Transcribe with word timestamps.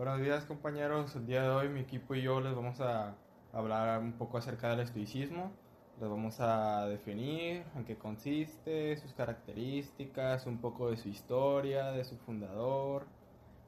Buenos 0.00 0.22
días 0.22 0.46
compañeros, 0.46 1.14
el 1.14 1.26
día 1.26 1.42
de 1.42 1.50
hoy 1.50 1.68
mi 1.68 1.80
equipo 1.80 2.14
y 2.14 2.22
yo 2.22 2.40
les 2.40 2.54
vamos 2.54 2.80
a 2.80 3.18
hablar 3.52 4.00
un 4.00 4.14
poco 4.14 4.38
acerca 4.38 4.70
del 4.70 4.80
estoicismo. 4.80 5.52
Les 6.00 6.08
vamos 6.08 6.40
a 6.40 6.86
definir 6.86 7.64
en 7.76 7.84
qué 7.84 7.98
consiste, 7.98 8.96
sus 8.96 9.12
características, 9.12 10.46
un 10.46 10.56
poco 10.56 10.90
de 10.90 10.96
su 10.96 11.10
historia, 11.10 11.92
de 11.92 12.04
su 12.04 12.16
fundador 12.16 13.08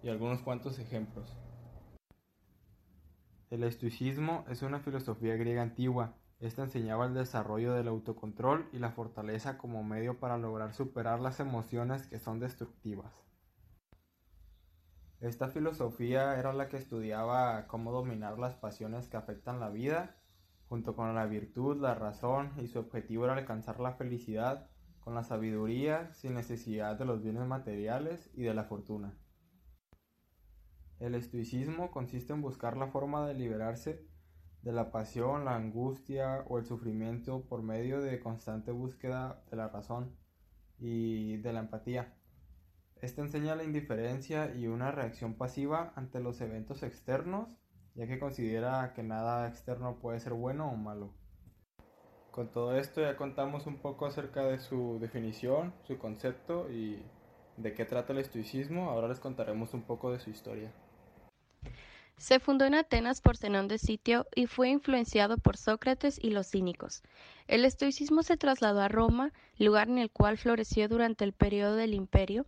y 0.02 0.08
algunos 0.08 0.40
cuantos 0.40 0.78
ejemplos. 0.78 1.36
El 3.50 3.62
estoicismo 3.62 4.46
es 4.48 4.62
una 4.62 4.80
filosofía 4.80 5.36
griega 5.36 5.60
antigua. 5.60 6.14
Esta 6.40 6.62
enseñaba 6.62 7.04
el 7.04 7.12
desarrollo 7.12 7.74
del 7.74 7.88
autocontrol 7.88 8.70
y 8.72 8.78
la 8.78 8.92
fortaleza 8.92 9.58
como 9.58 9.84
medio 9.84 10.18
para 10.18 10.38
lograr 10.38 10.72
superar 10.72 11.20
las 11.20 11.40
emociones 11.40 12.06
que 12.06 12.18
son 12.18 12.40
destructivas. 12.40 13.31
Esta 15.22 15.46
filosofía 15.46 16.36
era 16.36 16.52
la 16.52 16.68
que 16.68 16.76
estudiaba 16.76 17.68
cómo 17.68 17.92
dominar 17.92 18.40
las 18.40 18.56
pasiones 18.56 19.06
que 19.06 19.16
afectan 19.16 19.60
la 19.60 19.70
vida, 19.70 20.16
junto 20.68 20.96
con 20.96 21.14
la 21.14 21.26
virtud, 21.26 21.80
la 21.80 21.94
razón, 21.94 22.50
y 22.60 22.66
su 22.66 22.80
objetivo 22.80 23.26
era 23.26 23.34
alcanzar 23.34 23.78
la 23.78 23.92
felicidad 23.92 24.68
con 24.98 25.14
la 25.14 25.22
sabiduría 25.22 26.12
sin 26.12 26.34
necesidad 26.34 26.98
de 26.98 27.04
los 27.04 27.22
bienes 27.22 27.46
materiales 27.46 28.32
y 28.34 28.42
de 28.42 28.52
la 28.52 28.64
fortuna. 28.64 29.16
El 30.98 31.14
estoicismo 31.14 31.92
consiste 31.92 32.32
en 32.32 32.42
buscar 32.42 32.76
la 32.76 32.88
forma 32.88 33.24
de 33.28 33.34
liberarse 33.34 34.04
de 34.62 34.72
la 34.72 34.90
pasión, 34.90 35.44
la 35.44 35.54
angustia 35.54 36.44
o 36.48 36.58
el 36.58 36.64
sufrimiento 36.64 37.46
por 37.46 37.62
medio 37.62 38.00
de 38.00 38.18
constante 38.18 38.72
búsqueda 38.72 39.44
de 39.52 39.56
la 39.56 39.68
razón 39.68 40.16
y 40.80 41.36
de 41.36 41.52
la 41.52 41.60
empatía. 41.60 42.12
Esta 43.02 43.20
enseña 43.20 43.56
la 43.56 43.64
indiferencia 43.64 44.54
y 44.54 44.68
una 44.68 44.92
reacción 44.92 45.34
pasiva 45.34 45.92
ante 45.96 46.20
los 46.20 46.40
eventos 46.40 46.84
externos, 46.84 47.48
ya 47.96 48.06
que 48.06 48.20
considera 48.20 48.92
que 48.94 49.02
nada 49.02 49.48
externo 49.48 49.98
puede 50.00 50.20
ser 50.20 50.34
bueno 50.34 50.70
o 50.70 50.76
malo. 50.76 51.12
Con 52.30 52.52
todo 52.52 52.76
esto 52.76 53.00
ya 53.00 53.16
contamos 53.16 53.66
un 53.66 53.78
poco 53.78 54.06
acerca 54.06 54.44
de 54.44 54.60
su 54.60 54.98
definición, 55.00 55.74
su 55.82 55.98
concepto 55.98 56.70
y 56.70 57.02
de 57.56 57.74
qué 57.74 57.84
trata 57.84 58.12
el 58.12 58.20
estoicismo. 58.20 58.88
Ahora 58.88 59.08
les 59.08 59.18
contaremos 59.18 59.74
un 59.74 59.82
poco 59.82 60.12
de 60.12 60.20
su 60.20 60.30
historia. 60.30 60.72
Se 62.16 62.38
fundó 62.38 62.66
en 62.66 62.74
Atenas 62.74 63.20
por 63.20 63.36
Zenón 63.36 63.66
de 63.66 63.78
Sitio 63.78 64.28
y 64.32 64.46
fue 64.46 64.68
influenciado 64.68 65.38
por 65.38 65.56
Sócrates 65.56 66.22
y 66.22 66.30
los 66.30 66.48
cínicos. 66.48 67.02
El 67.48 67.64
estoicismo 67.64 68.22
se 68.22 68.36
trasladó 68.36 68.80
a 68.80 68.86
Roma, 68.86 69.32
lugar 69.58 69.88
en 69.88 69.98
el 69.98 70.12
cual 70.12 70.38
floreció 70.38 70.88
durante 70.88 71.24
el 71.24 71.32
periodo 71.32 71.74
del 71.74 71.94
imperio, 71.94 72.46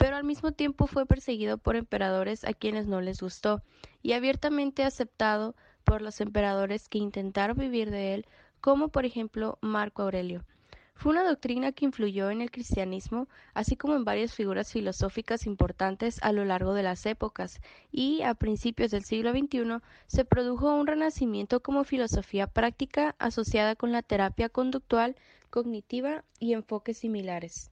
pero 0.00 0.16
al 0.16 0.24
mismo 0.24 0.52
tiempo 0.52 0.86
fue 0.86 1.04
perseguido 1.04 1.58
por 1.58 1.76
emperadores 1.76 2.44
a 2.44 2.54
quienes 2.54 2.86
no 2.86 3.02
les 3.02 3.20
gustó 3.20 3.62
y 4.00 4.14
abiertamente 4.14 4.82
aceptado 4.82 5.54
por 5.84 6.00
los 6.00 6.22
emperadores 6.22 6.88
que 6.88 6.96
intentaron 6.96 7.58
vivir 7.58 7.90
de 7.90 8.14
él, 8.14 8.26
como 8.62 8.88
por 8.88 9.04
ejemplo 9.04 9.58
Marco 9.60 10.00
Aurelio. 10.00 10.42
Fue 10.94 11.12
una 11.12 11.28
doctrina 11.28 11.72
que 11.72 11.84
influyó 11.84 12.30
en 12.30 12.40
el 12.40 12.50
cristianismo, 12.50 13.28
así 13.52 13.76
como 13.76 13.94
en 13.94 14.06
varias 14.06 14.32
figuras 14.32 14.72
filosóficas 14.72 15.44
importantes 15.44 16.18
a 16.22 16.32
lo 16.32 16.46
largo 16.46 16.72
de 16.72 16.82
las 16.82 17.04
épocas, 17.04 17.60
y 17.92 18.22
a 18.22 18.32
principios 18.32 18.92
del 18.92 19.04
siglo 19.04 19.32
XXI 19.32 19.82
se 20.06 20.24
produjo 20.24 20.74
un 20.74 20.86
renacimiento 20.86 21.60
como 21.60 21.84
filosofía 21.84 22.46
práctica 22.46 23.16
asociada 23.18 23.76
con 23.76 23.92
la 23.92 24.00
terapia 24.00 24.48
conductual, 24.48 25.16
cognitiva 25.50 26.24
y 26.38 26.54
enfoques 26.54 26.96
similares. 26.96 27.70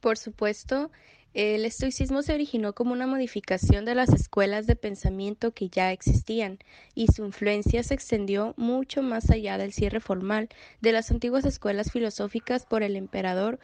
Por 0.00 0.18
supuesto, 0.18 0.90
el 1.34 1.66
estoicismo 1.66 2.22
se 2.22 2.32
originó 2.32 2.74
como 2.74 2.92
una 2.92 3.06
modificación 3.06 3.84
de 3.84 3.94
las 3.94 4.08
escuelas 4.10 4.66
de 4.66 4.74
pensamiento 4.74 5.52
que 5.52 5.68
ya 5.68 5.92
existían, 5.92 6.58
y 6.94 7.08
su 7.08 7.26
influencia 7.26 7.82
se 7.82 7.92
extendió 7.92 8.54
mucho 8.56 9.02
más 9.02 9.28
allá 9.30 9.58
del 9.58 9.74
cierre 9.74 10.00
formal 10.00 10.48
de 10.80 10.92
las 10.92 11.10
antiguas 11.10 11.44
escuelas 11.44 11.92
filosóficas 11.92 12.64
por 12.64 12.82
el 12.82 12.96
emperador 12.96 13.58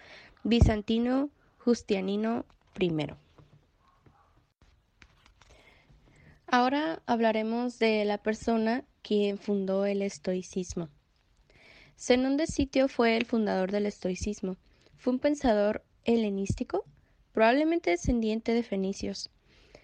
bizantino 0.45 1.31
Justianino 1.59 2.45
I. 2.79 2.93
Ahora 6.47 7.03
hablaremos 7.07 7.79
de 7.79 8.05
la 8.05 8.19
persona 8.19 8.85
quien 9.01 9.39
fundó 9.39 9.87
el 9.87 10.03
estoicismo. 10.03 10.91
Zenón 11.99 12.37
de 12.37 12.47
Sitio 12.47 12.89
fue 12.89 13.17
el 13.17 13.25
fundador 13.25 13.73
del 13.73 13.87
estoicismo. 13.87 14.59
Fue 14.99 15.15
un 15.15 15.19
pensador 15.19 15.83
helenístico, 16.05 16.85
probablemente 17.33 17.91
descendiente 17.91 18.53
de 18.53 18.63
fenicios. 18.63 19.31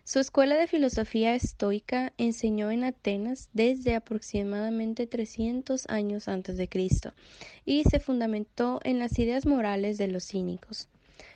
Su 0.05 0.21
escuela 0.21 0.57
de 0.57 0.67
filosofía 0.67 1.35
estoica 1.35 2.15
enseñó 2.17 2.71
en 2.71 2.85
Atenas 2.85 3.51
desde 3.53 3.95
aproximadamente 3.95 5.07
300 5.07 5.87
años 5.89 6.29
antes 6.29 6.57
de 6.57 6.69
Cristo 6.69 7.13
y 7.67 7.85
se 7.85 8.01
fundamentó 8.01 8.81
en 8.85 8.99
las 8.99 9.19
ideas 9.19 9.45
morales 9.45 9.99
de 9.99 10.09
los 10.09 10.25
cínicos. 10.27 10.89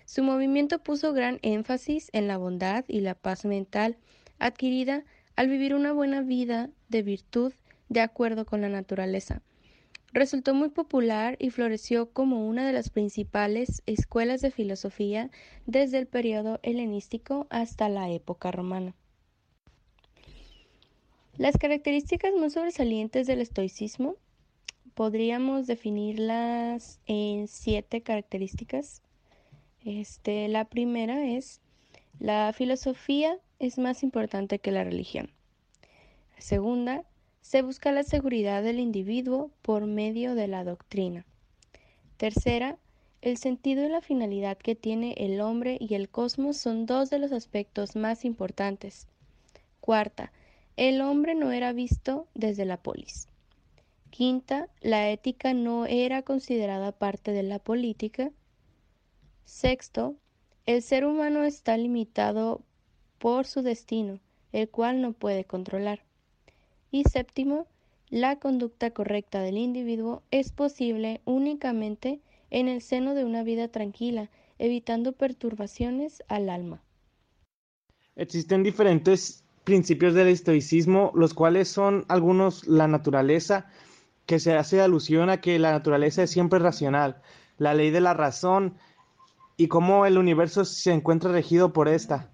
Su 0.07 0.23
movimiento 0.23 0.79
puso 0.79 1.13
gran 1.13 1.39
énfasis 1.43 2.09
en 2.15 2.29
la 2.29 2.39
bondad 2.39 2.87
y 2.89 3.01
la 3.01 3.15
paz 3.15 3.45
mental 3.45 3.99
adquirida 4.39 5.05
al 5.37 5.49
vivir 5.49 5.75
una 5.75 5.93
buena 5.93 6.23
vida 6.23 6.71
de 6.89 7.03
virtud 7.03 7.53
de 7.91 8.01
acuerdo 8.01 8.47
con 8.47 8.63
la 8.63 8.71
naturaleza 8.71 9.43
Resultó 10.13 10.55
muy 10.55 10.69
popular 10.69 11.37
y 11.39 11.51
floreció 11.51 12.13
como 12.13 12.47
una 12.47 12.67
de 12.67 12.73
las 12.75 12.91
principales 12.91 13.83
escuelas 13.87 14.43
de 14.43 14.51
filosofía 14.51 15.31
desde 15.65 15.99
el 15.99 16.07
periodo 16.07 16.61
helenístico 16.63 17.47
hasta 17.49 17.89
la 17.89 18.11
época 18.11 18.51
romana. 18.51 18.95
Las 21.39 21.57
características 21.57 22.35
más 22.35 22.53
sobresalientes 22.53 23.27
del 23.27 23.41
estoicismo 23.41 24.17
podríamos 24.95 25.67
definirlas 25.67 27.01
en 27.07 27.49
siete 27.49 28.03
características. 28.03 29.01
Este, 29.83 30.47
la 30.49 30.67
primera 30.67 31.27
es 31.27 31.63
la 32.19 32.53
filosofía 32.53 33.39
es 33.59 33.79
más 33.79 34.03
importante 34.03 34.59
que 34.59 34.73
la 34.73 34.85
religión. 34.85 35.31
La 36.37 36.43
segunda, 36.43 37.05
se 37.43 37.61
busca 37.61 37.93
la 37.93 38.05
seguridad 38.05 38.63
del 38.63 38.79
individuo 38.79 39.51
por 39.61 39.85
medio 39.87 40.35
de 40.35 40.49
la 40.49 40.65
doctrina. 40.65 41.27
Tercera, 42.17 42.79
el 43.21 43.37
sentido 43.37 43.85
y 43.85 43.89
la 43.89 44.01
finalidad 44.01 44.57
que 44.57 44.75
tiene 44.75 45.15
el 45.19 45.41
hombre 45.41 45.77
y 45.79 45.95
el 45.95 46.09
cosmos 46.09 46.57
son 46.57 46.87
dos 46.87 47.11
de 47.11 47.19
los 47.19 47.33
aspectos 47.33 47.95
más 47.97 48.25
importantes. 48.25 49.07
Cuarta, 49.81 50.33
el 50.77 51.01
hombre 51.03 51.35
no 51.35 51.53
era 51.53 51.73
visto 51.73 52.27
desde 52.35 52.65
la 52.65 52.79
polis. 52.79 53.29
Quinta, 54.11 54.69
la 54.81 55.11
ética 55.11 55.53
no 55.53 55.87
era 55.87 56.23
considerada 56.23 56.93
parte 56.93 57.33
de 57.33 57.43
la 57.43 57.59
política. 57.59 58.31
Sexto, 59.45 60.15
el 60.65 60.83
ser 60.83 61.05
humano 61.05 61.43
está 61.43 61.77
limitado 61.77 62.63
por 63.19 63.47
su 63.47 63.63
destino, 63.63 64.21
el 64.53 64.69
cual 64.69 65.01
no 65.01 65.13
puede 65.13 65.45
controlar. 65.45 66.03
Y 66.93 67.05
séptimo, 67.05 67.67
la 68.11 68.39
conducta 68.39 68.91
correcta 68.91 69.41
del 69.41 69.57
individuo 69.57 70.23
es 70.31 70.53
posible 70.53 71.23
únicamente 71.25 72.21
en 72.51 72.69
el 72.69 72.83
seno 72.83 73.15
de 73.15 73.25
una 73.25 73.43
vida 73.43 73.69
tranquila, 73.69 74.29
evitando 74.59 75.13
perturbaciones 75.13 76.23
al 76.29 76.51
alma. 76.51 76.83
Existen 78.15 78.63
diferentes 78.63 79.43
principios 79.65 80.13
del 80.13 80.29
estoicismo, 80.29 81.13
los 81.15 81.33
cuales 81.33 81.69
son 81.69 82.05
algunos 82.09 82.67
la 82.67 82.87
naturaleza, 82.89 83.67
que 84.27 84.39
se 84.39 84.53
hace 84.53 84.83
alusión 84.83 85.31
a 85.31 85.41
que 85.41 85.59
la 85.59 85.73
naturaleza 85.73 86.25
es 86.25 86.31
siempre 86.31 86.59
racional, 86.59 87.23
la 87.57 87.73
ley 87.73 87.91
de 87.91 88.03
la 88.03 88.13
razón 88.13 88.75
y 89.57 89.69
cómo 89.69 90.05
el 90.05 90.19
universo 90.19 90.67
se 90.67 90.93
encuentra 90.93 91.33
regido 91.33 91.73
por 91.73 91.89
esta. 91.89 92.31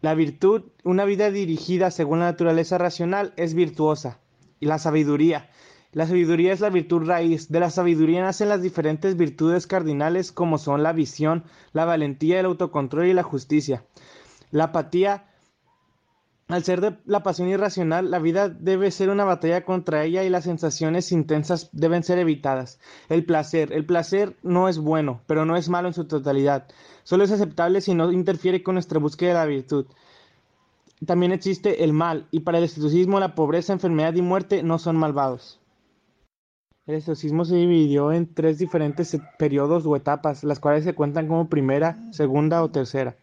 La 0.00 0.14
virtud, 0.14 0.62
una 0.84 1.04
vida 1.04 1.30
dirigida 1.30 1.90
según 1.90 2.20
la 2.20 2.26
naturaleza 2.26 2.78
racional, 2.78 3.32
es 3.36 3.54
virtuosa. 3.54 4.20
Y 4.60 4.66
la 4.66 4.78
sabiduría. 4.78 5.50
La 5.92 6.06
sabiduría 6.06 6.52
es 6.52 6.60
la 6.60 6.70
virtud 6.70 7.06
raíz. 7.06 7.50
De 7.50 7.58
la 7.58 7.70
sabiduría 7.70 8.22
nacen 8.22 8.48
las 8.48 8.62
diferentes 8.62 9.16
virtudes 9.16 9.66
cardinales 9.66 10.30
como 10.30 10.58
son 10.58 10.82
la 10.82 10.92
visión, 10.92 11.44
la 11.72 11.84
valentía, 11.84 12.38
el 12.38 12.46
autocontrol 12.46 13.06
y 13.06 13.12
la 13.12 13.22
justicia. 13.22 13.84
La 14.50 14.64
apatía, 14.64 15.26
al 16.48 16.64
ser 16.64 16.80
de 16.80 16.96
la 17.04 17.22
pasión 17.22 17.48
irracional, 17.50 18.10
la 18.10 18.18
vida 18.18 18.48
debe 18.48 18.90
ser 18.90 19.10
una 19.10 19.24
batalla 19.24 19.66
contra 19.66 20.04
ella 20.04 20.24
y 20.24 20.30
las 20.30 20.44
sensaciones 20.44 21.12
intensas 21.12 21.68
deben 21.72 22.02
ser 22.02 22.18
evitadas. 22.18 22.80
El 23.10 23.26
placer, 23.26 23.70
el 23.74 23.84
placer 23.84 24.34
no 24.42 24.70
es 24.70 24.78
bueno, 24.78 25.20
pero 25.26 25.44
no 25.44 25.56
es 25.56 25.68
malo 25.68 25.88
en 25.88 25.94
su 25.94 26.06
totalidad. 26.06 26.66
Solo 27.04 27.24
es 27.24 27.32
aceptable 27.32 27.82
si 27.82 27.94
no 27.94 28.10
interfiere 28.10 28.62
con 28.62 28.76
nuestra 28.76 28.98
búsqueda 28.98 29.28
de 29.28 29.34
la 29.34 29.44
virtud. 29.44 29.86
También 31.04 31.32
existe 31.32 31.84
el 31.84 31.92
mal, 31.92 32.26
y 32.30 32.40
para 32.40 32.56
el 32.56 32.64
estoicismo 32.64 33.20
la 33.20 33.34
pobreza, 33.34 33.74
enfermedad 33.74 34.14
y 34.14 34.22
muerte 34.22 34.62
no 34.62 34.78
son 34.78 34.96
malvados. 34.96 35.60
El 36.86 36.94
estoicismo 36.94 37.44
se 37.44 37.56
dividió 37.56 38.10
en 38.10 38.32
tres 38.32 38.56
diferentes 38.56 39.18
periodos 39.38 39.84
o 39.84 39.94
etapas, 39.94 40.42
las 40.44 40.60
cuales 40.60 40.84
se 40.84 40.94
cuentan 40.94 41.28
como 41.28 41.50
primera, 41.50 41.98
segunda 42.10 42.62
o 42.62 42.70
tercera. 42.70 43.16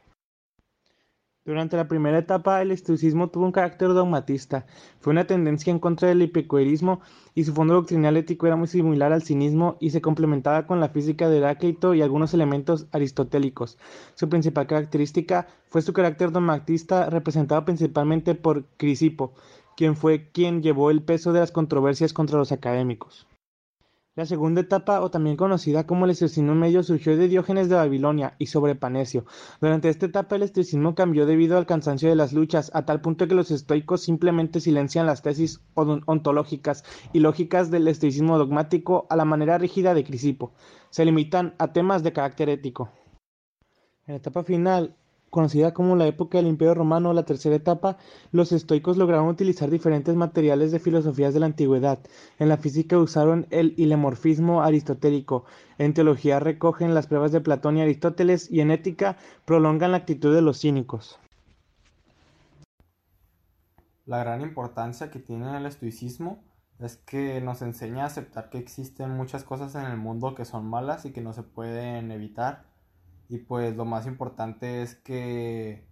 Durante 1.46 1.78
la 1.78 1.88
primera 1.88 2.18
etapa, 2.18 2.60
el 2.64 2.72
estoicismo 2.72 3.30
tuvo 3.30 3.46
un 3.46 3.52
carácter 3.52 3.90
dogmatista. 3.90 4.66
Fue 5.00 5.12
una 5.12 5.28
tendencia 5.28 5.70
en 5.70 5.78
contra 5.78 6.08
del 6.08 6.24
epicureísmo 6.24 7.02
y 7.36 7.44
su 7.44 7.54
fondo 7.54 7.76
doctrinal 7.76 8.18
ético 8.18 8.48
era 8.48 8.56
muy 8.56 8.68
similar 8.68 9.14
al 9.14 9.22
cinismo 9.22 9.78
y 9.80 9.92
se 9.92 10.02
complementaba 10.02 10.66
con 10.66 10.80
la 10.80 10.90
física 10.90 11.30
de 11.30 11.38
Heráclito 11.38 11.94
y 11.94 12.02
algunos 12.02 12.34
elementos 12.34 12.88
aristotélicos. 12.92 13.78
Su 14.16 14.28
principal 14.28 14.66
característica 14.66 15.46
fue 15.70 15.84
su 15.84 15.94
carácter 15.94 16.32
dogmatista, 16.32 17.12
representado 17.12 17.64
principalmente 17.64 18.34
por 18.34 18.66
Crisipo, 18.78 19.36
quien 19.78 19.96
fue 19.96 20.32
quien 20.32 20.64
llevó 20.64 20.90
el 20.90 21.04
peso 21.04 21.32
de 21.32 21.42
las 21.42 21.52
controversias 21.52 22.12
contra 22.12 22.40
los 22.40 22.52
académicos. 22.52 23.28
La 24.16 24.26
segunda 24.26 24.62
etapa, 24.62 25.02
o 25.02 25.12
también 25.12 25.36
conocida 25.36 25.86
como 25.86 26.06
el 26.06 26.12
estoicismo 26.12 26.56
medio, 26.56 26.84
surgió 26.84 27.18
de 27.18 27.28
Diógenes 27.28 27.68
de 27.68 27.76
Babilonia 27.76 28.34
y 28.40 28.46
sobre 28.46 28.74
Panecio. 28.74 29.26
Durante 29.60 29.90
esta 29.90 30.06
etapa 30.06 30.38
el 30.38 30.44
estoicismo 30.44 30.96
cambió 30.96 31.26
debido 31.26 31.58
al 31.58 31.66
cansancio 31.66 32.08
de 32.08 32.16
las 32.16 32.32
luchas, 32.32 32.72
a 32.74 32.86
tal 32.86 33.02
punto 33.02 33.28
que 33.28 33.36
los 33.36 33.52
estoicos 33.52 34.04
simplemente 34.04 34.62
silencian 34.62 35.06
las 35.06 35.22
tesis 35.22 35.60
ontológicas 35.74 36.86
y 37.12 37.20
lógicas 37.20 37.72
del 37.72 37.90
estoicismo 37.90 38.38
dogmático 38.38 39.06
a 39.10 39.18
la 39.18 39.26
manera 39.26 39.58
rígida 39.58 39.94
de 39.94 40.06
Crisipo. 40.06 40.54
Se 40.92 41.04
limitan 41.04 41.54
a 41.58 41.74
temas 41.74 42.02
de 42.02 42.14
carácter 42.14 42.48
ético. 42.48 42.90
En 44.08 44.14
la 44.14 44.16
etapa 44.20 44.46
final, 44.46 44.96
conocida 45.30 45.74
como 45.74 45.96
la 45.96 46.08
época 46.08 46.38
del 46.38 46.48
Imperio 46.48 46.74
Romano, 46.74 47.14
la 47.14 47.26
tercera 47.26 47.56
etapa, 47.56 47.98
los 48.32 48.52
estoicos 48.52 48.98
lograron 48.98 49.28
utilizar 49.28 49.70
diferentes 49.70 50.16
materiales 50.16 50.72
de 50.72 50.80
filosofías 50.80 51.34
de 51.34 51.40
la 51.40 51.48
antigüedad. 51.48 52.00
En 52.40 52.50
la 52.50 52.58
física 52.58 52.98
usaron 52.98 53.48
el 53.50 53.74
ilemorfismo 53.78 54.62
aristotélico, 54.64 55.46
en 55.78 55.94
teología 55.94 56.40
recogen 56.40 56.94
las 56.94 57.08
pruebas 57.08 57.32
de 57.32 57.42
Platón 57.42 57.78
y 57.78 57.82
Aristóteles 57.82 58.50
y 58.50 58.62
en 58.62 58.72
ética 58.72 59.18
prolongan 59.46 59.92
la 59.92 59.98
actitud 59.98 60.34
de 60.34 60.42
los 60.42 60.62
cínicos. 60.62 61.20
La 64.06 64.20
gran 64.20 64.42
importancia 64.42 65.10
que 65.10 65.20
tiene 65.20 65.58
el 65.58 65.66
estoicismo 65.66 66.44
es 66.80 66.98
que 66.98 67.42
nos 67.42 67.62
enseña 67.62 68.04
a 68.04 68.08
aceptar 68.08 68.50
que 68.50 68.58
existen 68.58 69.12
muchas 69.12 69.44
cosas 69.44 69.76
en 69.76 69.86
el 69.86 69.98
mundo 69.98 70.36
que 70.36 70.46
son 70.46 70.66
malas 70.66 71.06
y 71.06 71.12
que 71.12 71.22
no 71.22 71.34
se 71.34 71.44
pueden 71.44 72.12
evitar 72.12 72.75
y 73.30 73.40
pues 73.40 73.76
lo 73.76 73.86
más 73.86 74.06
importante 74.06 74.82
es 74.82 74.96
que 74.96 75.88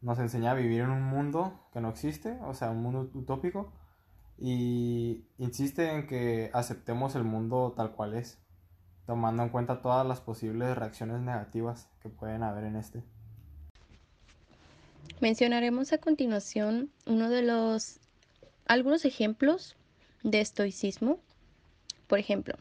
nos 0.00 0.18
enseña 0.18 0.52
a 0.52 0.54
vivir 0.54 0.82
en 0.82 0.90
un 0.90 1.02
mundo 1.02 1.68
que 1.72 1.80
no 1.80 1.88
existe, 1.88 2.38
o 2.42 2.54
sea, 2.54 2.70
un 2.70 2.82
mundo 2.82 3.10
utópico. 3.14 3.72
Y 4.38 5.24
insiste 5.38 5.90
en 5.92 6.06
que 6.06 6.50
aceptemos 6.52 7.14
el 7.14 7.24
mundo 7.24 7.72
tal 7.76 7.92
cual 7.92 8.14
es, 8.14 8.38
tomando 9.06 9.42
en 9.42 9.48
cuenta 9.48 9.80
todas 9.80 10.06
las 10.06 10.20
posibles 10.20 10.76
reacciones 10.76 11.20
negativas 11.20 11.88
que 12.00 12.08
pueden 12.08 12.42
haber 12.42 12.64
en 12.64 12.76
este. 12.76 13.02
Mencionaremos 15.20 15.92
a 15.92 15.98
continuación 15.98 16.90
uno 17.06 17.30
de 17.30 17.42
los 17.42 18.00
algunos 18.66 19.04
ejemplos 19.04 19.76
de 20.22 20.40
estoicismo. 20.40 21.20
Por 22.06 22.18
ejemplo, 22.18 22.56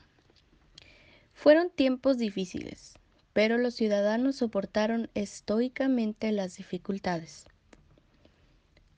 fueron 1.34 1.70
tiempos 1.70 2.18
difíciles, 2.18 2.98
pero 3.36 3.58
los 3.58 3.74
ciudadanos 3.74 4.38
soportaron 4.38 5.10
estoicamente 5.14 6.32
las 6.32 6.56
dificultades. 6.56 7.46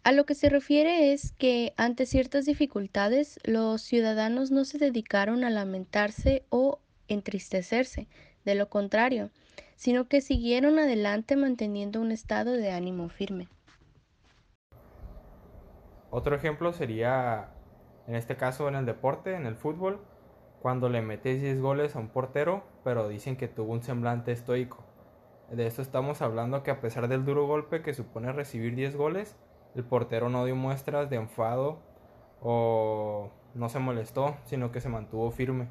A 0.03 0.11
lo 0.11 0.27
que 0.27 0.35
se 0.35 0.47
refiere 0.47 1.11
es 1.11 1.31
que 1.31 1.73
ante 1.75 2.05
ciertas 2.05 2.45
dificultades 2.45 3.39
los 3.45 3.81
ciudadanos 3.81 4.51
no 4.51 4.63
se 4.63 4.77
dedicaron 4.77 5.43
a 5.43 5.49
lamentarse 5.49 6.45
o 6.49 6.79
entristecerse, 7.07 8.07
de 8.45 8.53
lo 8.53 8.69
contrario, 8.69 9.31
sino 9.75 10.07
que 10.07 10.21
siguieron 10.21 10.77
adelante 10.77 11.35
manteniendo 11.35 11.99
un 11.99 12.11
estado 12.11 12.51
de 12.51 12.69
ánimo 12.69 13.09
firme. 13.09 13.47
Otro 16.11 16.35
ejemplo 16.35 16.73
sería, 16.73 17.53
en 18.05 18.13
este 18.13 18.37
caso, 18.37 18.67
en 18.67 18.75
el 18.75 18.85
deporte, 18.85 19.33
en 19.33 19.47
el 19.47 19.55
fútbol, 19.55 19.99
cuando 20.61 20.89
le 20.89 21.01
metes 21.01 21.41
10 21.41 21.61
goles 21.61 21.95
a 21.95 21.99
un 21.99 22.09
portero, 22.09 22.63
pero 22.83 23.07
dicen 23.07 23.37
que 23.37 23.47
tuvo 23.47 23.73
un 23.73 23.83
semblante 23.83 24.31
estoico. 24.31 24.83
De 25.51 25.65
eso 25.65 25.81
estamos 25.81 26.21
hablando 26.21 26.63
que 26.63 26.71
a 26.71 26.81
pesar 26.81 27.07
del 27.07 27.23
duro 27.23 27.47
golpe 27.47 27.81
que 27.81 27.93
supone 27.93 28.31
recibir 28.33 28.75
10 28.75 28.95
goles, 28.97 29.37
el 29.75 29.83
portero 29.83 30.29
no 30.29 30.43
dio 30.45 30.55
muestras 30.55 31.09
de 31.09 31.17
enfado 31.17 31.79
o 32.41 33.29
no 33.53 33.69
se 33.69 33.79
molestó, 33.79 34.35
sino 34.45 34.71
que 34.71 34.81
se 34.81 34.89
mantuvo 34.89 35.31
firme. 35.31 35.69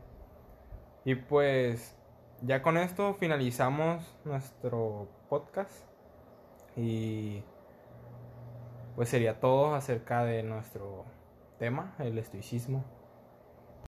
Y 1.04 1.14
pues 1.14 1.96
ya 2.42 2.62
con 2.62 2.76
esto 2.76 3.14
finalizamos 3.14 4.16
nuestro 4.24 5.08
podcast 5.28 5.72
y 6.76 7.42
pues 8.94 9.08
sería 9.08 9.40
todo 9.40 9.74
acerca 9.74 10.24
de 10.24 10.42
nuestro 10.42 11.04
tema, 11.58 11.94
el 11.98 12.18
estoicismo. 12.18 12.95